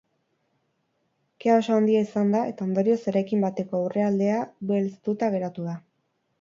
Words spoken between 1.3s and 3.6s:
Kea oso handia izan da eta ondorioz eraikin